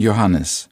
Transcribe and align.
Johannes. 0.00 0.70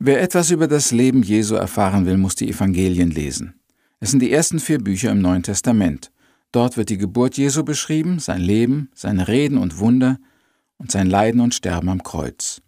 Wer 0.00 0.20
etwas 0.20 0.50
über 0.50 0.66
das 0.66 0.90
Leben 0.90 1.22
Jesu 1.22 1.54
erfahren 1.54 2.04
will, 2.04 2.16
muss 2.16 2.34
die 2.34 2.48
Evangelien 2.48 3.12
lesen. 3.12 3.54
Es 4.00 4.10
sind 4.10 4.20
die 4.20 4.32
ersten 4.32 4.58
vier 4.58 4.78
Bücher 4.78 5.12
im 5.12 5.20
Neuen 5.20 5.44
Testament. 5.44 6.10
Dort 6.50 6.76
wird 6.76 6.88
die 6.88 6.98
Geburt 6.98 7.36
Jesu 7.36 7.62
beschrieben, 7.62 8.18
sein 8.18 8.40
Leben, 8.40 8.90
seine 8.92 9.28
Reden 9.28 9.56
und 9.56 9.78
Wunder 9.78 10.18
und 10.78 10.90
sein 10.90 11.08
Leiden 11.08 11.40
und 11.40 11.54
Sterben 11.54 11.88
am 11.90 12.02
Kreuz. 12.02 12.60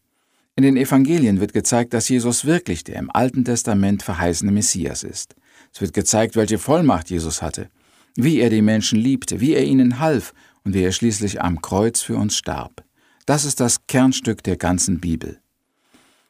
In 0.54 0.62
den 0.62 0.77
Evangelien 0.77 1.41
wird 1.41 1.53
gezeigt, 1.53 1.95
dass 1.95 2.09
Jesus 2.09 2.45
wirklich 2.45 2.85
der 2.85 2.96
im 2.96 3.11
Alten 3.11 3.45
Testament 3.45 4.05
verheißene 4.05 4.53
Messias 4.53 5.03
ist. 5.03 5.35
Es 5.75 5.80
wird 5.80 5.95
gezeigt, 5.95 6.37
welche 6.37 6.59
Vollmacht 6.59 7.11
Jesus 7.11 7.43
hatte, 7.43 7.71
wie 8.14 8.39
er 8.39 8.51
die 8.51 8.62
Menschen 8.62 9.01
liebte, 9.01 9.41
wie 9.41 9.55
er 9.55 9.64
ihnen 9.64 9.99
half 9.99 10.33
und 10.64 10.75
wie 10.75 10.83
er 10.83 10.93
schließlich 10.93 11.43
am 11.43 11.61
Kreuz 11.61 12.03
für 12.03 12.17
uns 12.17 12.37
starb. 12.37 12.85
Das 13.27 13.45
ist 13.45 13.59
das 13.59 13.87
Kernstück 13.89 14.45
der 14.45 14.57
ganzen 14.57 15.01
Bibel. 15.01 15.41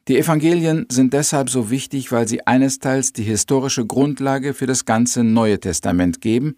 Die 0.08 0.18
Evangelien 0.18 0.86
sind 0.90 1.12
deshalb 1.12 1.48
so 1.48 1.70
wichtig, 1.70 2.10
weil 2.10 2.26
sie 2.26 2.44
einesteils 2.44 3.12
die 3.12 3.22
historische 3.22 3.86
Grundlage 3.86 4.52
für 4.52 4.66
das 4.66 4.84
ganze 4.84 5.22
Neue 5.22 5.60
Testament 5.60 6.20
geben 6.20 6.56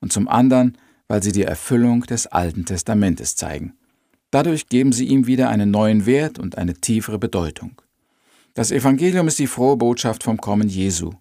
und 0.00 0.12
zum 0.12 0.28
anderen, 0.28 0.76
weil 1.08 1.22
sie 1.22 1.32
die 1.32 1.44
Erfüllung 1.44 2.02
des 2.02 2.26
Alten 2.26 2.66
Testamentes 2.66 3.34
zeigen. 3.34 3.72
Dadurch 4.30 4.68
geben 4.68 4.92
sie 4.92 5.06
ihm 5.06 5.26
wieder 5.26 5.48
einen 5.48 5.70
neuen 5.70 6.04
Wert 6.04 6.38
und 6.38 6.58
eine 6.58 6.74
tiefere 6.74 7.18
Bedeutung. 7.18 7.80
Das 8.52 8.70
Evangelium 8.70 9.26
ist 9.26 9.38
die 9.38 9.46
frohe 9.46 9.78
Botschaft 9.78 10.22
vom 10.22 10.36
Kommen 10.36 10.68
Jesu. 10.68 11.12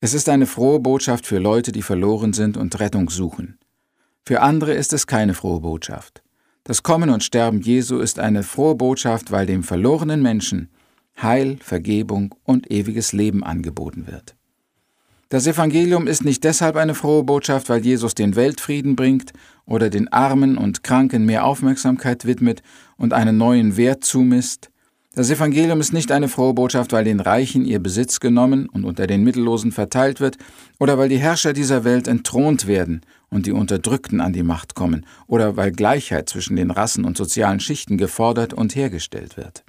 Es 0.00 0.14
ist 0.14 0.28
eine 0.28 0.46
frohe 0.46 0.78
Botschaft 0.78 1.26
für 1.26 1.38
Leute, 1.38 1.72
die 1.72 1.82
verloren 1.82 2.32
sind 2.32 2.56
und 2.56 2.78
Rettung 2.78 3.10
suchen. 3.10 3.58
Für 4.24 4.40
andere 4.40 4.72
ist 4.74 4.92
es 4.92 5.08
keine 5.08 5.34
frohe 5.34 5.60
Botschaft. 5.60 6.22
Das 6.62 6.84
Kommen 6.84 7.10
und 7.10 7.24
Sterben 7.24 7.60
Jesu 7.60 7.98
ist 7.98 8.20
eine 8.20 8.44
frohe 8.44 8.76
Botschaft, 8.76 9.32
weil 9.32 9.46
dem 9.46 9.64
verlorenen 9.64 10.22
Menschen 10.22 10.68
Heil, 11.20 11.58
Vergebung 11.60 12.34
und 12.44 12.70
ewiges 12.70 13.12
Leben 13.12 13.44
angeboten 13.44 14.06
wird. 14.06 14.34
Das 15.32 15.46
Evangelium 15.46 16.06
ist 16.06 16.26
nicht 16.26 16.44
deshalb 16.44 16.76
eine 16.76 16.94
frohe 16.94 17.24
Botschaft, 17.24 17.70
weil 17.70 17.82
Jesus 17.82 18.14
den 18.14 18.36
Weltfrieden 18.36 18.96
bringt 18.96 19.32
oder 19.64 19.88
den 19.88 20.12
Armen 20.12 20.58
und 20.58 20.82
Kranken 20.82 21.24
mehr 21.24 21.46
Aufmerksamkeit 21.46 22.26
widmet 22.26 22.62
und 22.98 23.14
einen 23.14 23.38
neuen 23.38 23.78
Wert 23.78 24.04
zumisst. 24.04 24.68
Das 25.14 25.30
Evangelium 25.30 25.80
ist 25.80 25.92
nicht 25.92 26.12
eine 26.12 26.28
frohe 26.28 26.52
Botschaft, 26.52 26.92
weil 26.92 27.04
den 27.04 27.20
Reichen 27.20 27.64
ihr 27.64 27.78
Besitz 27.78 28.20
genommen 28.20 28.66
und 28.68 28.84
unter 28.84 29.06
den 29.06 29.24
Mittellosen 29.24 29.72
verteilt 29.72 30.20
wird, 30.20 30.36
oder 30.78 30.98
weil 30.98 31.08
die 31.08 31.18
Herrscher 31.18 31.54
dieser 31.54 31.84
Welt 31.84 32.08
entthront 32.08 32.66
werden 32.66 33.00
und 33.30 33.46
die 33.46 33.52
Unterdrückten 33.52 34.20
an 34.20 34.34
die 34.34 34.42
Macht 34.42 34.74
kommen, 34.74 35.06
oder 35.26 35.56
weil 35.56 35.72
Gleichheit 35.72 36.28
zwischen 36.28 36.56
den 36.56 36.70
Rassen 36.70 37.04
und 37.04 37.16
sozialen 37.16 37.60
Schichten 37.60 37.98
gefordert 37.98 38.52
und 38.52 38.74
hergestellt 38.74 39.36
wird. 39.36 39.64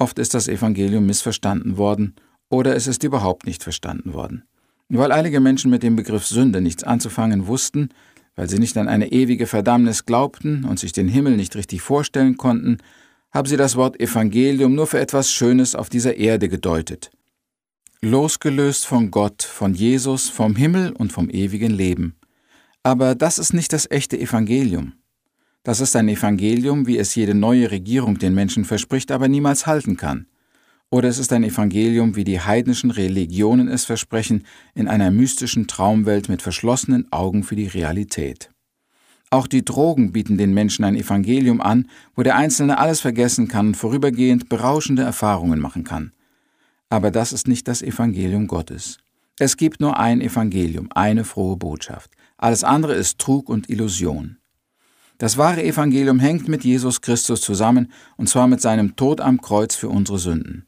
Oft 0.00 0.18
ist 0.18 0.32
das 0.32 0.48
Evangelium 0.48 1.04
missverstanden 1.04 1.76
worden 1.76 2.14
oder 2.48 2.74
es 2.74 2.86
ist 2.86 3.04
überhaupt 3.04 3.44
nicht 3.44 3.62
verstanden 3.62 4.14
worden. 4.14 4.44
Weil 4.88 5.12
einige 5.12 5.40
Menschen 5.40 5.70
mit 5.70 5.82
dem 5.82 5.94
Begriff 5.94 6.26
Sünde 6.26 6.62
nichts 6.62 6.84
anzufangen 6.84 7.46
wussten, 7.46 7.90
weil 8.34 8.48
sie 8.48 8.58
nicht 8.58 8.78
an 8.78 8.88
eine 8.88 9.12
ewige 9.12 9.46
Verdammnis 9.46 10.06
glaubten 10.06 10.64
und 10.64 10.78
sich 10.78 10.92
den 10.92 11.06
Himmel 11.06 11.36
nicht 11.36 11.54
richtig 11.54 11.82
vorstellen 11.82 12.38
konnten, 12.38 12.78
haben 13.30 13.46
sie 13.46 13.58
das 13.58 13.76
Wort 13.76 14.00
Evangelium 14.00 14.74
nur 14.74 14.86
für 14.86 14.98
etwas 14.98 15.30
Schönes 15.30 15.74
auf 15.74 15.90
dieser 15.90 16.16
Erde 16.16 16.48
gedeutet. 16.48 17.10
Losgelöst 18.00 18.86
von 18.86 19.10
Gott, 19.10 19.42
von 19.42 19.74
Jesus, 19.74 20.30
vom 20.30 20.56
Himmel 20.56 20.92
und 20.92 21.12
vom 21.12 21.28
ewigen 21.28 21.72
Leben. 21.72 22.16
Aber 22.82 23.14
das 23.14 23.36
ist 23.36 23.52
nicht 23.52 23.74
das 23.74 23.90
echte 23.90 24.18
Evangelium. 24.18 24.94
Das 25.62 25.80
ist 25.80 25.94
ein 25.94 26.08
Evangelium, 26.08 26.86
wie 26.86 26.96
es 26.96 27.14
jede 27.14 27.34
neue 27.34 27.70
Regierung 27.70 28.18
den 28.18 28.34
Menschen 28.34 28.64
verspricht, 28.64 29.12
aber 29.12 29.28
niemals 29.28 29.66
halten 29.66 29.98
kann. 29.98 30.26
Oder 30.88 31.08
es 31.08 31.18
ist 31.18 31.32
ein 31.32 31.44
Evangelium, 31.44 32.16
wie 32.16 32.24
die 32.24 32.40
heidnischen 32.40 32.90
Religionen 32.90 33.68
es 33.68 33.84
versprechen, 33.84 34.44
in 34.74 34.88
einer 34.88 35.10
mystischen 35.10 35.66
Traumwelt 35.66 36.30
mit 36.30 36.40
verschlossenen 36.40 37.12
Augen 37.12 37.44
für 37.44 37.56
die 37.56 37.66
Realität. 37.66 38.50
Auch 39.28 39.46
die 39.46 39.64
Drogen 39.64 40.12
bieten 40.12 40.38
den 40.38 40.54
Menschen 40.54 40.84
ein 40.84 40.96
Evangelium 40.96 41.60
an, 41.60 41.88
wo 42.16 42.22
der 42.22 42.36
Einzelne 42.36 42.78
alles 42.78 43.00
vergessen 43.00 43.46
kann 43.46 43.68
und 43.68 43.76
vorübergehend 43.76 44.48
berauschende 44.48 45.02
Erfahrungen 45.02 45.60
machen 45.60 45.84
kann. 45.84 46.12
Aber 46.88 47.12
das 47.12 47.32
ist 47.32 47.46
nicht 47.46 47.68
das 47.68 47.82
Evangelium 47.82 48.48
Gottes. 48.48 48.98
Es 49.38 49.56
gibt 49.56 49.80
nur 49.80 50.00
ein 50.00 50.20
Evangelium, 50.20 50.88
eine 50.92 51.24
frohe 51.24 51.56
Botschaft. 51.56 52.10
Alles 52.38 52.64
andere 52.64 52.94
ist 52.94 53.18
Trug 53.18 53.48
und 53.48 53.70
Illusion. 53.70 54.39
Das 55.20 55.36
wahre 55.36 55.62
Evangelium 55.62 56.18
hängt 56.18 56.48
mit 56.48 56.64
Jesus 56.64 57.02
Christus 57.02 57.42
zusammen, 57.42 57.92
und 58.16 58.30
zwar 58.30 58.46
mit 58.46 58.62
seinem 58.62 58.96
Tod 58.96 59.20
am 59.20 59.42
Kreuz 59.42 59.74
für 59.74 59.90
unsere 59.90 60.18
Sünden. 60.18 60.64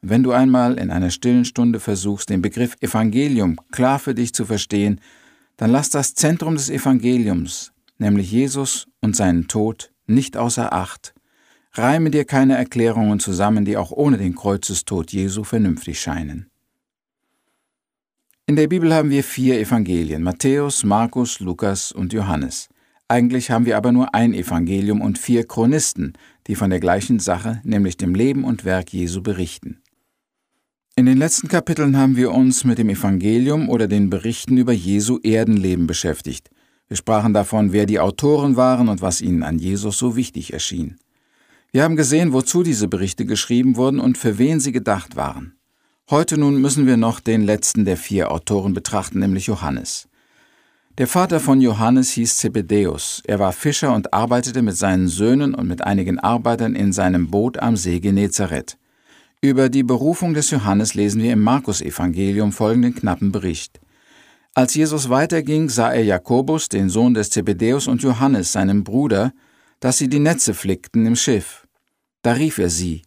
Und 0.00 0.10
wenn 0.10 0.22
du 0.22 0.30
einmal 0.30 0.78
in 0.78 0.92
einer 0.92 1.10
stillen 1.10 1.44
Stunde 1.44 1.80
versuchst, 1.80 2.30
den 2.30 2.40
Begriff 2.40 2.76
Evangelium 2.80 3.58
klar 3.72 3.98
für 3.98 4.14
dich 4.14 4.32
zu 4.32 4.44
verstehen, 4.44 5.00
dann 5.56 5.72
lass 5.72 5.90
das 5.90 6.14
Zentrum 6.14 6.54
des 6.54 6.70
Evangeliums, 6.70 7.72
nämlich 7.98 8.30
Jesus 8.30 8.86
und 9.00 9.16
seinen 9.16 9.48
Tod, 9.48 9.90
nicht 10.06 10.36
außer 10.36 10.72
Acht. 10.72 11.12
Reime 11.72 12.12
dir 12.12 12.24
keine 12.24 12.56
Erklärungen 12.56 13.18
zusammen, 13.18 13.64
die 13.64 13.76
auch 13.76 13.90
ohne 13.90 14.18
den 14.18 14.36
Kreuzestod 14.36 15.10
Jesu 15.10 15.42
vernünftig 15.42 16.00
scheinen. 16.00 16.46
In 18.46 18.54
der 18.54 18.68
Bibel 18.68 18.94
haben 18.94 19.10
wir 19.10 19.24
vier 19.24 19.58
Evangelien, 19.58 20.22
Matthäus, 20.22 20.84
Markus, 20.84 21.40
Lukas 21.40 21.90
und 21.90 22.12
Johannes. 22.12 22.68
Eigentlich 23.08 23.50
haben 23.50 23.66
wir 23.66 23.76
aber 23.76 23.92
nur 23.92 24.14
ein 24.14 24.34
Evangelium 24.34 25.00
und 25.00 25.18
vier 25.18 25.46
Chronisten, 25.46 26.14
die 26.48 26.56
von 26.56 26.70
der 26.70 26.80
gleichen 26.80 27.20
Sache, 27.20 27.60
nämlich 27.62 27.96
dem 27.96 28.14
Leben 28.14 28.42
und 28.42 28.64
Werk 28.64 28.92
Jesu 28.92 29.22
berichten. 29.22 29.80
In 30.96 31.06
den 31.06 31.18
letzten 31.18 31.48
Kapiteln 31.48 31.96
haben 31.96 32.16
wir 32.16 32.32
uns 32.32 32.64
mit 32.64 32.78
dem 32.78 32.88
Evangelium 32.88 33.68
oder 33.68 33.86
den 33.86 34.10
Berichten 34.10 34.56
über 34.56 34.72
Jesu 34.72 35.18
Erdenleben 35.22 35.86
beschäftigt. 35.86 36.50
Wir 36.88 36.96
sprachen 36.96 37.32
davon, 37.32 37.72
wer 37.72 37.86
die 37.86 38.00
Autoren 38.00 38.56
waren 38.56 38.88
und 38.88 39.02
was 39.02 39.20
ihnen 39.20 39.42
an 39.42 39.58
Jesus 39.58 39.98
so 39.98 40.16
wichtig 40.16 40.52
erschien. 40.52 40.96
Wir 41.70 41.84
haben 41.84 41.96
gesehen, 41.96 42.32
wozu 42.32 42.62
diese 42.62 42.88
Berichte 42.88 43.26
geschrieben 43.26 43.76
wurden 43.76 44.00
und 44.00 44.18
für 44.18 44.38
wen 44.38 44.58
sie 44.58 44.72
gedacht 44.72 45.14
waren. 45.14 45.56
Heute 46.10 46.38
nun 46.38 46.60
müssen 46.60 46.86
wir 46.86 46.96
noch 46.96 47.20
den 47.20 47.42
letzten 47.42 47.84
der 47.84 47.96
vier 47.96 48.32
Autoren 48.32 48.72
betrachten, 48.72 49.18
nämlich 49.18 49.46
Johannes. 49.46 50.08
Der 50.98 51.06
Vater 51.06 51.40
von 51.40 51.60
Johannes 51.60 52.12
hieß 52.12 52.38
Zebedäus. 52.38 53.22
Er 53.26 53.38
war 53.38 53.52
Fischer 53.52 53.94
und 53.94 54.14
arbeitete 54.14 54.62
mit 54.62 54.78
seinen 54.78 55.08
Söhnen 55.08 55.54
und 55.54 55.68
mit 55.68 55.84
einigen 55.84 56.18
Arbeitern 56.18 56.74
in 56.74 56.94
seinem 56.94 57.30
Boot 57.30 57.58
am 57.58 57.76
See 57.76 58.00
Genezareth. 58.00 58.78
Über 59.42 59.68
die 59.68 59.82
Berufung 59.82 60.32
des 60.32 60.50
Johannes 60.50 60.94
lesen 60.94 61.22
wir 61.22 61.34
im 61.34 61.42
Markus-Evangelium 61.42 62.50
folgenden 62.50 62.94
knappen 62.94 63.30
Bericht. 63.30 63.78
Als 64.54 64.74
Jesus 64.74 65.10
weiterging, 65.10 65.68
sah 65.68 65.92
er 65.92 66.02
Jakobus, 66.02 66.70
den 66.70 66.88
Sohn 66.88 67.12
des 67.12 67.28
Zebedäus, 67.28 67.88
und 67.88 68.02
Johannes, 68.02 68.52
seinen 68.52 68.82
Bruder, 68.82 69.34
dass 69.80 69.98
sie 69.98 70.08
die 70.08 70.18
Netze 70.18 70.54
flickten 70.54 71.04
im 71.04 71.14
Schiff. 71.14 71.66
Da 72.22 72.32
rief 72.32 72.56
er 72.56 72.70
sie. 72.70 73.02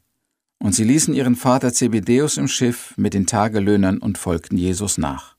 Und 0.60 0.76
sie 0.76 0.84
ließen 0.84 1.16
ihren 1.16 1.36
Vater 1.36 1.74
Zebedäus 1.74 2.38
im 2.38 2.50
Schiff 2.50 2.94
mit 2.98 3.16
den 3.16 3.26
Tagelöhnern 3.26 3.98
und 3.98 4.20
folgten 4.20 4.58
Jesus 4.58 5.00
nach. 5.00 5.39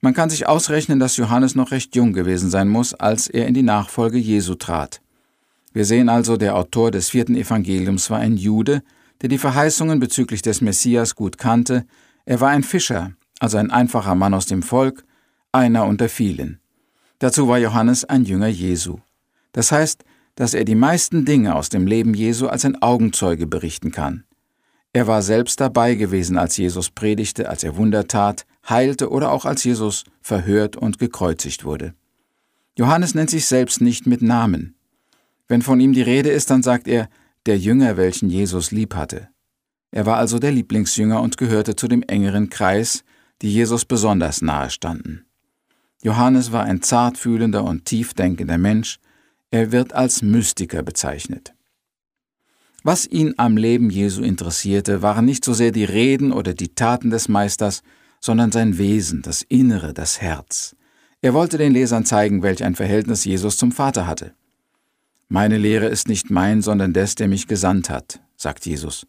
Man 0.00 0.14
kann 0.14 0.30
sich 0.30 0.46
ausrechnen, 0.46 0.98
dass 1.00 1.16
Johannes 1.16 1.54
noch 1.54 1.70
recht 1.70 1.96
jung 1.96 2.12
gewesen 2.12 2.50
sein 2.50 2.68
muss, 2.68 2.94
als 2.94 3.28
er 3.28 3.46
in 3.46 3.54
die 3.54 3.62
Nachfolge 3.62 4.18
Jesu 4.18 4.54
trat. 4.54 5.00
Wir 5.72 5.84
sehen 5.84 6.08
also, 6.08 6.36
der 6.36 6.56
Autor 6.56 6.90
des 6.90 7.10
vierten 7.10 7.34
Evangeliums 7.34 8.10
war 8.10 8.18
ein 8.18 8.36
Jude, 8.36 8.82
der 9.22 9.28
die 9.28 9.38
Verheißungen 9.38 9.98
bezüglich 9.98 10.42
des 10.42 10.60
Messias 10.60 11.14
gut 11.14 11.38
kannte, 11.38 11.86
er 12.24 12.40
war 12.40 12.50
ein 12.50 12.62
Fischer, 12.62 13.12
also 13.38 13.56
ein 13.56 13.70
einfacher 13.70 14.14
Mann 14.14 14.34
aus 14.34 14.46
dem 14.46 14.62
Volk, 14.62 15.04
einer 15.52 15.84
unter 15.86 16.08
vielen. 16.08 16.60
Dazu 17.18 17.48
war 17.48 17.58
Johannes 17.58 18.04
ein 18.04 18.24
Jünger 18.24 18.48
Jesu. 18.48 18.98
Das 19.52 19.72
heißt, 19.72 20.04
dass 20.34 20.52
er 20.52 20.64
die 20.64 20.74
meisten 20.74 21.24
Dinge 21.24 21.54
aus 21.54 21.70
dem 21.70 21.86
Leben 21.86 22.14
Jesu 22.14 22.48
als 22.48 22.64
ein 22.64 22.82
Augenzeuge 22.82 23.46
berichten 23.46 23.90
kann. 23.90 24.24
Er 24.92 25.06
war 25.06 25.22
selbst 25.22 25.60
dabei 25.60 25.94
gewesen, 25.94 26.36
als 26.36 26.56
Jesus 26.56 26.90
predigte, 26.90 27.48
als 27.48 27.64
er 27.64 27.76
Wunder 27.76 28.06
tat, 28.08 28.44
heilte 28.68 29.10
oder 29.10 29.30
auch 29.32 29.44
als 29.44 29.64
Jesus 29.64 30.04
verhört 30.20 30.76
und 30.76 30.98
gekreuzigt 30.98 31.64
wurde. 31.64 31.94
Johannes 32.78 33.14
nennt 33.14 33.30
sich 33.30 33.46
selbst 33.46 33.80
nicht 33.80 34.06
mit 34.06 34.22
Namen. 34.22 34.74
Wenn 35.48 35.62
von 35.62 35.80
ihm 35.80 35.92
die 35.92 36.02
Rede 36.02 36.30
ist, 36.30 36.50
dann 36.50 36.62
sagt 36.62 36.88
er, 36.88 37.08
der 37.46 37.58
Jünger, 37.58 37.96
welchen 37.96 38.28
Jesus 38.28 38.70
lieb 38.70 38.94
hatte. 38.94 39.28
Er 39.90 40.04
war 40.04 40.16
also 40.16 40.38
der 40.38 40.52
Lieblingsjünger 40.52 41.20
und 41.22 41.38
gehörte 41.38 41.76
zu 41.76 41.88
dem 41.88 42.02
engeren 42.02 42.50
Kreis, 42.50 43.04
die 43.42 43.52
Jesus 43.52 43.84
besonders 43.84 44.42
nahe 44.42 44.70
standen. 44.70 45.24
Johannes 46.02 46.52
war 46.52 46.64
ein 46.64 46.82
zartfühlender 46.82 47.64
und 47.64 47.84
tiefdenkender 47.84 48.58
Mensch, 48.58 48.98
er 49.50 49.72
wird 49.72 49.92
als 49.92 50.22
Mystiker 50.22 50.82
bezeichnet. 50.82 51.54
Was 52.82 53.06
ihn 53.06 53.34
am 53.36 53.56
Leben 53.56 53.90
Jesu 53.90 54.22
interessierte, 54.22 55.02
waren 55.02 55.24
nicht 55.24 55.44
so 55.44 55.54
sehr 55.54 55.72
die 55.72 55.84
Reden 55.84 56.32
oder 56.32 56.54
die 56.54 56.74
Taten 56.74 57.10
des 57.10 57.28
Meisters, 57.28 57.82
sondern 58.26 58.52
sein 58.52 58.76
Wesen, 58.76 59.22
das 59.22 59.42
Innere, 59.42 59.94
das 59.94 60.20
Herz. 60.20 60.76
Er 61.22 61.32
wollte 61.32 61.56
den 61.56 61.72
Lesern 61.72 62.04
zeigen, 62.04 62.42
welch 62.42 62.62
ein 62.62 62.74
Verhältnis 62.74 63.24
Jesus 63.24 63.56
zum 63.56 63.72
Vater 63.72 64.06
hatte. 64.06 64.34
Meine 65.28 65.56
Lehre 65.56 65.86
ist 65.86 66.08
nicht 66.08 66.30
mein, 66.30 66.60
sondern 66.60 66.92
des, 66.92 67.14
der 67.14 67.28
mich 67.28 67.46
gesandt 67.46 67.88
hat, 67.88 68.20
sagt 68.36 68.66
Jesus. 68.66 69.06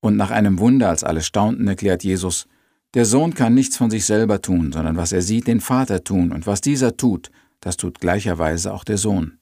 Und 0.00 0.16
nach 0.16 0.30
einem 0.30 0.58
Wunder, 0.58 0.90
als 0.90 1.02
alle 1.02 1.22
staunten, 1.22 1.66
erklärt 1.66 2.04
Jesus, 2.04 2.46
der 2.92 3.04
Sohn 3.04 3.34
kann 3.34 3.54
nichts 3.54 3.76
von 3.76 3.90
sich 3.90 4.04
selber 4.04 4.42
tun, 4.42 4.70
sondern 4.72 4.96
was 4.96 5.12
er 5.12 5.22
sieht, 5.22 5.46
den 5.46 5.60
Vater 5.60 6.04
tun, 6.04 6.30
und 6.30 6.46
was 6.46 6.60
dieser 6.60 6.96
tut, 6.96 7.30
das 7.60 7.76
tut 7.76 8.00
gleicherweise 8.00 8.72
auch 8.72 8.84
der 8.84 8.98
Sohn. 8.98 9.38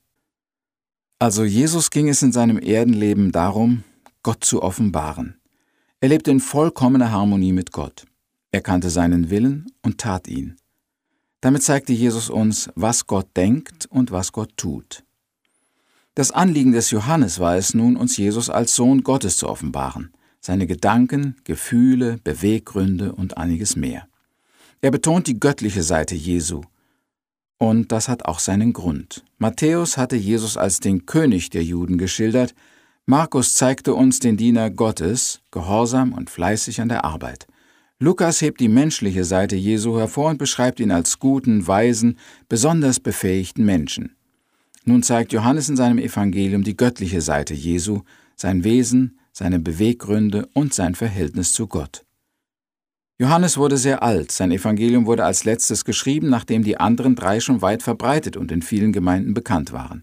Also 1.18 1.44
Jesus 1.44 1.90
ging 1.90 2.08
es 2.08 2.22
in 2.22 2.32
seinem 2.32 2.58
Erdenleben 2.58 3.32
darum, 3.32 3.84
Gott 4.22 4.44
zu 4.44 4.62
offenbaren. 4.62 5.40
Er 6.00 6.10
lebte 6.10 6.30
in 6.30 6.40
vollkommener 6.40 7.10
Harmonie 7.10 7.52
mit 7.52 7.72
Gott. 7.72 8.06
Er 8.52 8.60
kannte 8.60 8.90
seinen 8.90 9.28
Willen 9.30 9.72
und 9.82 9.98
tat 9.98 10.28
ihn. 10.28 10.56
Damit 11.40 11.64
zeigte 11.64 11.92
Jesus 11.92 12.30
uns, 12.30 12.70
was 12.76 13.06
Gott 13.08 13.26
denkt 13.36 13.86
und 13.86 14.12
was 14.12 14.30
Gott 14.30 14.56
tut. 14.56 15.02
Das 16.14 16.30
Anliegen 16.30 16.72
des 16.72 16.90
Johannes 16.90 17.40
war 17.40 17.56
es 17.56 17.74
nun, 17.74 17.96
uns 17.96 18.16
Jesus 18.16 18.48
als 18.48 18.76
Sohn 18.76 19.02
Gottes 19.02 19.36
zu 19.36 19.48
offenbaren 19.48 20.12
seine 20.42 20.66
Gedanken, 20.66 21.36
Gefühle, 21.44 22.18
Beweggründe 22.24 23.12
und 23.12 23.36
einiges 23.38 23.76
mehr. 23.76 24.08
Er 24.80 24.90
betont 24.90 25.28
die 25.28 25.38
göttliche 25.38 25.84
Seite 25.84 26.16
Jesu. 26.16 26.62
Und 27.58 27.92
das 27.92 28.08
hat 28.08 28.24
auch 28.24 28.40
seinen 28.40 28.72
Grund. 28.72 29.24
Matthäus 29.38 29.96
hatte 29.96 30.16
Jesus 30.16 30.56
als 30.56 30.80
den 30.80 31.06
König 31.06 31.50
der 31.50 31.62
Juden 31.62 31.96
geschildert, 31.96 32.54
Markus 33.04 33.54
zeigte 33.54 33.94
uns 33.94 34.20
den 34.20 34.36
Diener 34.36 34.70
Gottes, 34.70 35.40
gehorsam 35.50 36.12
und 36.12 36.30
fleißig 36.30 36.80
an 36.80 36.88
der 36.88 37.04
Arbeit. 37.04 37.46
Lukas 38.02 38.40
hebt 38.40 38.58
die 38.58 38.66
menschliche 38.66 39.22
Seite 39.22 39.54
Jesu 39.54 39.96
hervor 39.96 40.30
und 40.30 40.38
beschreibt 40.38 40.80
ihn 40.80 40.90
als 40.90 41.20
guten, 41.20 41.68
weisen, 41.68 42.18
besonders 42.48 42.98
befähigten 42.98 43.64
Menschen. 43.64 44.16
Nun 44.84 45.04
zeigt 45.04 45.32
Johannes 45.32 45.68
in 45.68 45.76
seinem 45.76 45.98
Evangelium 45.98 46.64
die 46.64 46.76
göttliche 46.76 47.20
Seite 47.20 47.54
Jesu, 47.54 48.00
sein 48.34 48.64
Wesen, 48.64 49.20
seine 49.30 49.60
Beweggründe 49.60 50.48
und 50.52 50.74
sein 50.74 50.96
Verhältnis 50.96 51.52
zu 51.52 51.68
Gott. 51.68 52.04
Johannes 53.20 53.56
wurde 53.56 53.76
sehr 53.76 54.02
alt, 54.02 54.32
sein 54.32 54.50
Evangelium 54.50 55.06
wurde 55.06 55.24
als 55.24 55.44
letztes 55.44 55.84
geschrieben, 55.84 56.28
nachdem 56.28 56.64
die 56.64 56.78
anderen 56.78 57.14
drei 57.14 57.38
schon 57.38 57.62
weit 57.62 57.84
verbreitet 57.84 58.36
und 58.36 58.50
in 58.50 58.62
vielen 58.62 58.92
Gemeinden 58.92 59.32
bekannt 59.32 59.72
waren. 59.72 60.02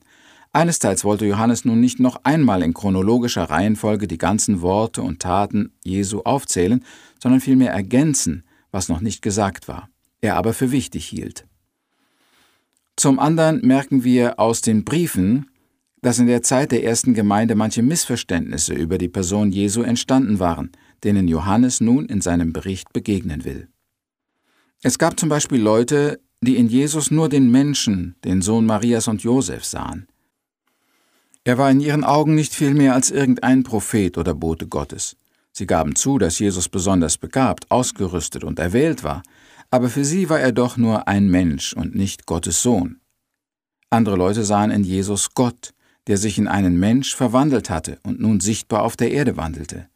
Einesteils 0.52 1.04
wollte 1.04 1.26
Johannes 1.26 1.64
nun 1.64 1.80
nicht 1.80 2.00
noch 2.00 2.22
einmal 2.24 2.64
in 2.64 2.74
chronologischer 2.74 3.44
Reihenfolge 3.44 4.08
die 4.08 4.18
ganzen 4.18 4.62
Worte 4.62 5.02
und 5.04 5.20
Taten 5.20 5.74
Jesu 5.84 6.22
aufzählen, 6.22 6.84
sondern 7.22 7.40
vielmehr 7.40 7.72
ergänzen, 7.72 8.44
was 8.72 8.90
noch 8.90 9.00
nicht 9.00 9.22
gesagt 9.22 9.68
war, 9.68 9.90
er 10.22 10.38
aber 10.38 10.54
für 10.54 10.72
wichtig 10.72 11.06
hielt. 11.06 11.46
Zum 12.96 13.20
anderen 13.20 13.66
merken 13.66 14.04
wir 14.04 14.40
aus 14.40 14.62
den 14.62 14.84
Briefen, 14.84 15.50
dass 16.02 16.20
in 16.20 16.28
der 16.28 16.42
Zeit 16.42 16.72
der 16.72 16.84
ersten 16.84 17.14
Gemeinde 17.14 17.56
manche 17.56 17.82
Missverständnisse 17.82 18.74
über 18.74 18.98
die 18.98 19.08
Person 19.08 19.52
Jesu 19.52 19.84
entstanden 19.84 20.40
waren, 20.40 20.72
denen 21.04 21.28
Johannes 21.28 21.80
nun 21.80 22.06
in 22.08 22.22
seinem 22.22 22.54
Bericht 22.54 22.92
begegnen 22.92 23.46
will. 23.46 23.70
Es 24.82 24.98
gab 24.98 25.20
zum 25.20 25.30
Beispiel 25.30 25.62
Leute, 25.62 26.20
die 26.42 26.58
in 26.58 26.68
Jesus 26.68 27.12
nur 27.12 27.30
den 27.30 27.52
Menschen, 27.52 28.16
den 28.24 28.42
Sohn 28.42 28.66
Marias 28.66 29.08
und 29.08 29.24
Josef 29.24 29.64
sahen. 29.64 30.08
Er 31.50 31.58
war 31.58 31.72
in 31.72 31.80
ihren 31.80 32.04
Augen 32.04 32.36
nicht 32.36 32.54
viel 32.54 32.76
mehr 32.76 32.94
als 32.94 33.10
irgendein 33.10 33.64
Prophet 33.64 34.20
oder 34.20 34.36
Bote 34.36 34.68
Gottes. 34.68 35.18
Sie 35.52 35.66
gaben 35.66 35.96
zu, 35.96 36.20
dass 36.20 36.38
Jesus 36.38 36.70
besonders 36.70 37.18
begabt, 37.18 37.72
ausgerüstet 37.72 38.44
und 38.44 38.60
erwählt 38.60 39.04
war, 39.04 39.24
aber 39.72 39.90
für 39.90 40.06
sie 40.06 40.30
war 40.30 40.40
er 40.40 40.52
doch 40.52 40.78
nur 40.78 41.08
ein 41.08 41.28
Mensch 41.28 41.74
und 41.74 41.96
nicht 41.96 42.28
Gottes 42.28 42.62
Sohn. 42.62 43.00
Andere 43.90 44.16
Leute 44.16 44.44
sahen 44.44 44.70
in 44.70 44.84
Jesus 44.84 45.34
Gott, 45.34 45.74
der 46.06 46.18
sich 46.18 46.38
in 46.38 46.48
einen 46.48 46.80
Mensch 46.80 47.16
verwandelt 47.16 47.72
hatte 47.72 47.98
und 48.04 48.20
nun 48.20 48.42
sichtbar 48.42 48.84
auf 48.84 48.96
der 48.96 49.10
Erde 49.10 49.36
wandelte. 49.36 49.88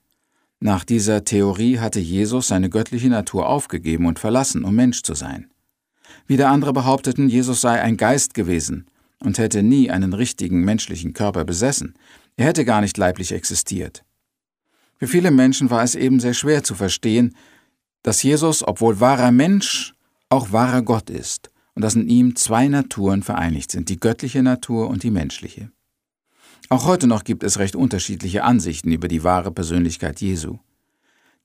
Nach 0.59 0.83
dieser 0.83 1.23
Theorie 1.23 1.77
hatte 1.77 1.99
Jesus 1.99 2.47
seine 2.47 2.71
göttliche 2.71 3.09
Natur 3.09 3.47
aufgegeben 3.47 4.07
und 4.07 4.17
verlassen, 4.17 4.63
um 4.63 4.73
Mensch 4.73 5.03
zu 5.03 5.13
sein. 5.13 5.51
Wieder 6.25 6.49
andere 6.49 6.73
behaupteten, 6.73 7.29
Jesus 7.29 7.61
sei 7.61 7.79
ein 7.79 7.95
Geist 7.95 8.33
gewesen 8.33 8.87
und 9.23 9.37
hätte 9.37 9.63
nie 9.63 9.89
einen 9.89 10.13
richtigen 10.13 10.61
menschlichen 10.61 11.13
Körper 11.13 11.45
besessen. 11.45 11.95
Er 12.35 12.45
hätte 12.45 12.65
gar 12.65 12.81
nicht 12.81 12.97
leiblich 12.97 13.31
existiert. 13.31 14.03
Für 14.97 15.07
viele 15.07 15.31
Menschen 15.31 15.69
war 15.69 15.83
es 15.83 15.95
eben 15.95 16.19
sehr 16.19 16.33
schwer 16.33 16.63
zu 16.63 16.75
verstehen, 16.75 17.35
dass 18.03 18.23
Jesus, 18.23 18.65
obwohl 18.65 18.99
wahrer 18.99 19.31
Mensch, 19.31 19.93
auch 20.29 20.51
wahrer 20.51 20.81
Gott 20.81 21.09
ist 21.09 21.51
und 21.75 21.81
dass 21.81 21.95
in 21.95 22.07
ihm 22.07 22.35
zwei 22.35 22.67
Naturen 22.67 23.23
vereinigt 23.23 23.71
sind, 23.71 23.89
die 23.89 23.99
göttliche 23.99 24.43
Natur 24.43 24.89
und 24.89 25.03
die 25.03 25.11
menschliche. 25.11 25.71
Auch 26.69 26.85
heute 26.85 27.07
noch 27.07 27.23
gibt 27.23 27.43
es 27.43 27.59
recht 27.59 27.75
unterschiedliche 27.75 28.43
Ansichten 28.43 28.91
über 28.91 29.07
die 29.07 29.23
wahre 29.23 29.51
Persönlichkeit 29.51 30.21
Jesu. 30.21 30.57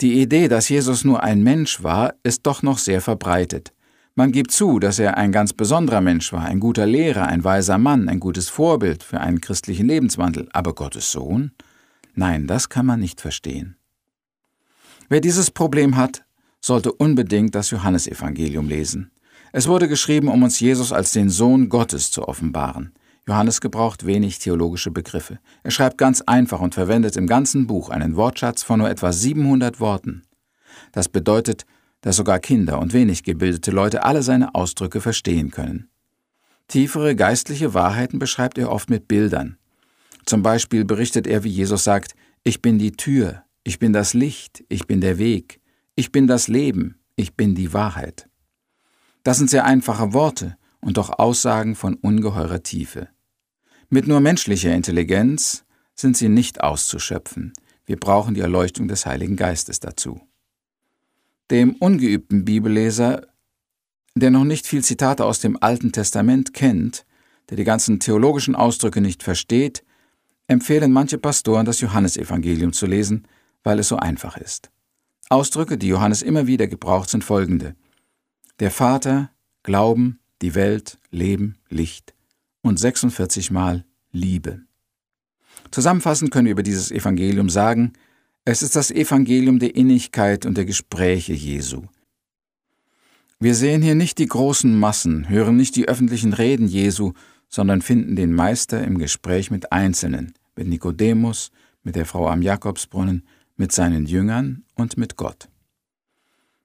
Die 0.01 0.21
Idee, 0.21 0.49
dass 0.49 0.69
Jesus 0.69 1.05
nur 1.05 1.23
ein 1.23 1.43
Mensch 1.43 1.83
war, 1.83 2.15
ist 2.23 2.47
doch 2.47 2.63
noch 2.63 2.79
sehr 2.79 3.01
verbreitet. 3.01 3.73
Man 4.19 4.33
gibt 4.33 4.51
zu, 4.51 4.81
dass 4.81 4.99
er 4.99 5.17
ein 5.17 5.31
ganz 5.31 5.53
besonderer 5.53 6.01
Mensch 6.01 6.33
war, 6.33 6.45
ein 6.45 6.59
guter 6.59 6.87
Lehrer, 6.87 7.29
ein 7.29 7.45
weiser 7.45 7.79
Mann, 7.79 8.09
ein 8.09 8.19
gutes 8.19 8.49
Vorbild 8.49 9.05
für 9.05 9.21
einen 9.21 9.41
christlichen 9.41 9.87
Lebenswandel, 9.87 10.49
aber 10.53 10.75
Gottes 10.75 11.13
Sohn? 11.13 11.53
Nein, 12.17 12.49
das 12.49 12.69
kann 12.69 12.85
man 12.85 12.99
nicht 12.99 13.21
verstehen. 13.21 13.77
Wer 15.09 15.21
dieses 15.21 15.53
Problem 15.53 15.97
hat, 15.97 16.25
sollte 16.61 16.93
unbedingt 16.93 17.55
das 17.55 17.71
Johannesevangelium 17.71 18.69
lesen. 18.69 19.13
Es 19.53 19.69
wurde 19.69 19.87
geschrieben, 19.87 20.27
um 20.27 20.43
uns 20.43 20.59
Jesus 20.59 20.93
als 20.93 21.13
den 21.13 21.31
Sohn 21.31 21.69
Gottes 21.69 22.11
zu 22.11 22.27
offenbaren. 22.27 22.95
Johannes 23.29 23.61
gebraucht 23.61 24.05
wenig 24.05 24.41
theologische 24.41 24.91
Begriffe. 24.91 25.39
Er 25.63 25.71
schreibt 25.71 25.97
ganz 25.97 26.23
einfach 26.23 26.59
und 26.59 26.75
verwendet 26.75 27.17
im 27.17 27.29
ganzen 27.29 27.69
Buch 27.69 27.89
einen 27.89 28.17
Wortschatz 28.17 28.65
von 28.65 28.81
nur 28.81 28.91
etwa 28.91 29.13
700 29.13 29.79
Worten. 29.79 30.25
Das 30.91 31.09
bedeutet, 31.09 31.67
dass 32.01 32.17
sogar 32.17 32.39
Kinder 32.39 32.79
und 32.79 32.93
wenig 32.93 33.23
gebildete 33.23 33.71
Leute 33.71 34.05
alle 34.05 34.23
seine 34.23 34.55
Ausdrücke 34.55 35.01
verstehen 35.01 35.51
können. 35.51 35.89
Tiefere 36.69 37.17
geistliche 37.17 37.75
Wahrheiten 37.75 38.19
beschreibt 38.19 38.59
er 38.59 38.71
oft 38.71 38.91
mit 38.91 39.09
Bildern. 39.09 39.57
Zum 40.27 40.43
Beispiel 40.43 40.85
berichtet 40.85 41.27
er, 41.27 41.43
wie 41.45 41.49
Jesus 41.49 41.85
sagt, 41.85 42.15
Ich 42.45 42.61
bin 42.61 42.79
die 42.79 42.93
Tür, 42.93 43.45
ich 43.65 43.79
bin 43.79 43.93
das 43.93 44.15
Licht, 44.15 44.65
ich 44.69 44.87
bin 44.87 45.01
der 45.01 45.19
Weg, 45.19 45.61
ich 45.95 46.13
bin 46.13 46.27
das 46.27 46.49
Leben, 46.49 46.99
ich 47.17 47.35
bin 47.35 47.55
die 47.55 47.73
Wahrheit. 47.73 48.29
Das 49.23 49.39
sind 49.39 49.51
sehr 49.51 49.65
einfache 49.65 50.13
Worte 50.13 50.57
und 50.81 50.97
doch 50.97 51.19
Aussagen 51.19 51.75
von 51.75 51.95
ungeheurer 51.95 52.63
Tiefe. 52.63 53.09
Mit 53.89 54.07
nur 54.07 54.21
menschlicher 54.21 54.75
Intelligenz 54.75 55.65
sind 55.95 56.17
sie 56.17 56.29
nicht 56.29 56.61
auszuschöpfen. 56.61 57.53
Wir 57.87 57.97
brauchen 57.97 58.35
die 58.35 58.41
Erleuchtung 58.41 58.87
des 58.87 59.07
Heiligen 59.07 59.37
Geistes 59.37 59.81
dazu. 59.81 60.21
Dem 61.51 61.75
ungeübten 61.77 62.45
Bibelleser, 62.45 63.27
der 64.15 64.31
noch 64.31 64.45
nicht 64.45 64.67
viel 64.67 64.85
Zitate 64.85 65.25
aus 65.25 65.41
dem 65.41 65.61
Alten 65.63 65.93
Testament 65.93 66.53
kennt, 66.53 67.07
der 67.49 67.57
die 67.57 67.65
ganzen 67.65 68.01
theologischen 68.01 68.55
Ausdrücke 68.55 69.01
nicht 69.01 69.23
versteht, 69.23 69.85
empfehlen 70.47 70.93
manche 70.93 71.19
Pastoren, 71.19 71.67
das 71.67 71.81
Johannesevangelium 71.81 72.73
zu 72.73 72.87
lesen, 72.87 73.27
weil 73.63 73.79
es 73.79 73.89
so 73.89 73.97
einfach 73.97 74.37
ist. 74.37 74.71
Ausdrücke, 75.31 75.77
die 75.77 75.89
Johannes 75.89 76.23
immer 76.23 76.47
wieder 76.47 76.67
gebraucht, 76.67 77.11
sind 77.11 77.23
folgende. 77.23 77.75
Der 78.61 78.71
Vater, 78.71 79.31
Glauben, 79.63 80.21
die 80.41 80.55
Welt, 80.55 80.99
Leben, 81.11 81.59
Licht 81.69 82.15
und 82.63 82.79
46 82.79 83.51
Mal 83.51 83.85
Liebe. 84.11 84.63
Zusammenfassend 85.71 86.31
können 86.31 86.47
wir 86.47 86.53
über 86.53 86.63
dieses 86.63 86.91
Evangelium 86.91 87.51
sagen, 87.51 87.93
es 88.51 88.63
ist 88.63 88.77
das 88.77 88.91
Evangelium 88.91 89.59
der 89.59 89.77
Innigkeit 89.77 90.47
und 90.47 90.57
der 90.57 90.65
Gespräche 90.65 91.35
Jesu. 91.35 91.83
Wir 93.39 93.55
sehen 93.55 93.83
hier 93.83 93.95
nicht 93.95 94.17
die 94.17 94.27
großen 94.27 94.75
Massen, 94.75 95.29
hören 95.29 95.59
nicht 95.59 95.77
die 95.77 95.87
öffentlichen 95.87 96.33
Reden 96.33 96.67
Jesu, 96.67 97.13
sondern 97.51 97.83
finden 97.83 98.17
den 98.17 98.33
Meister 98.33 98.83
im 98.83 98.97
Gespräch 98.97 99.51
mit 99.51 99.71
Einzelnen, 99.71 100.33
mit 100.57 100.67
Nikodemus, 100.67 101.51
mit 101.83 101.95
der 101.95 102.07
Frau 102.07 102.27
am 102.27 102.41
Jakobsbrunnen, 102.41 103.29
mit 103.57 103.73
seinen 103.73 104.07
Jüngern 104.07 104.65
und 104.77 104.97
mit 104.97 105.17
Gott. 105.17 105.51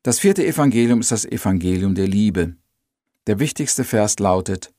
Das 0.04 0.20
vierte 0.20 0.48
Evangelium 0.48 1.02
ist 1.02 1.12
das 1.12 1.26
Evangelium 1.26 1.96
der 1.96 2.08
Liebe. 2.08 2.56
Der 3.28 3.40
wichtigste 3.40 3.84
Vers 3.84 4.20
lautet, 4.20 4.72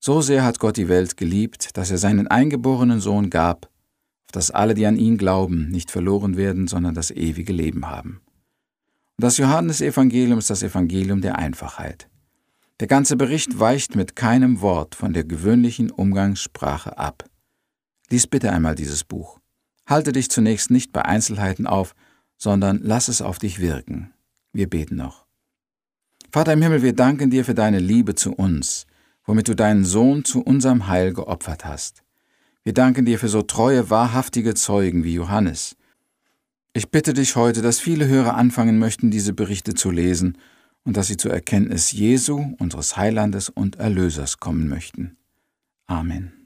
so 0.00 0.20
sehr 0.20 0.44
hat 0.44 0.58
Gott 0.58 0.76
die 0.76 0.90
Welt 0.90 1.16
geliebt, 1.16 1.78
dass 1.78 1.90
er 1.90 1.96
seinen 1.96 2.28
eingeborenen 2.28 3.00
Sohn 3.00 3.30
gab, 3.30 3.71
dass 4.32 4.50
alle, 4.50 4.74
die 4.74 4.86
an 4.86 4.96
ihn 4.96 5.18
glauben, 5.18 5.68
nicht 5.68 5.90
verloren 5.90 6.36
werden, 6.36 6.66
sondern 6.66 6.94
das 6.94 7.10
ewige 7.10 7.52
Leben 7.52 7.88
haben. 7.88 8.20
Und 9.16 9.24
das 9.24 9.36
Johannesevangelium 9.36 10.38
ist 10.38 10.50
das 10.50 10.62
Evangelium 10.62 11.20
der 11.20 11.38
Einfachheit. 11.38 12.08
Der 12.80 12.88
ganze 12.88 13.16
Bericht 13.16 13.60
weicht 13.60 13.94
mit 13.94 14.16
keinem 14.16 14.60
Wort 14.60 14.96
von 14.96 15.12
der 15.12 15.22
gewöhnlichen 15.22 15.90
Umgangssprache 15.90 16.98
ab. 16.98 17.24
Lies 18.10 18.26
bitte 18.26 18.50
einmal 18.50 18.74
dieses 18.74 19.04
Buch. 19.04 19.38
Halte 19.86 20.12
dich 20.12 20.30
zunächst 20.30 20.70
nicht 20.70 20.92
bei 20.92 21.04
Einzelheiten 21.04 21.66
auf, 21.66 21.94
sondern 22.36 22.80
lass 22.82 23.08
es 23.08 23.22
auf 23.22 23.38
dich 23.38 23.60
wirken. 23.60 24.12
Wir 24.52 24.68
beten 24.68 24.96
noch. 24.96 25.26
Vater 26.32 26.54
im 26.54 26.62
Himmel, 26.62 26.82
wir 26.82 26.94
danken 26.94 27.30
dir 27.30 27.44
für 27.44 27.54
deine 27.54 27.78
Liebe 27.78 28.14
zu 28.14 28.32
uns, 28.32 28.86
womit 29.26 29.48
du 29.48 29.54
deinen 29.54 29.84
Sohn 29.84 30.24
zu 30.24 30.42
unserem 30.42 30.88
Heil 30.88 31.12
geopfert 31.12 31.64
hast. 31.64 32.01
Wir 32.64 32.74
danken 32.74 33.04
dir 33.04 33.18
für 33.18 33.28
so 33.28 33.42
treue, 33.42 33.90
wahrhaftige 33.90 34.54
Zeugen 34.54 35.04
wie 35.04 35.14
Johannes. 35.14 35.76
Ich 36.74 36.90
bitte 36.90 37.12
dich 37.12 37.36
heute, 37.36 37.60
dass 37.60 37.80
viele 37.80 38.06
Hörer 38.06 38.36
anfangen 38.36 38.78
möchten, 38.78 39.10
diese 39.10 39.32
Berichte 39.32 39.74
zu 39.74 39.90
lesen 39.90 40.38
und 40.84 40.96
dass 40.96 41.08
sie 41.08 41.16
zur 41.16 41.32
Erkenntnis 41.32 41.92
Jesu, 41.92 42.54
unseres 42.58 42.96
Heilandes 42.96 43.48
und 43.48 43.76
Erlösers 43.76 44.38
kommen 44.38 44.68
möchten. 44.68 45.16
Amen. 45.86 46.41